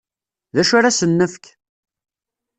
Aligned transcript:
D 0.53 0.57
acu 0.61 0.73
ara 0.77 0.89
asen-nefk? 0.91 1.45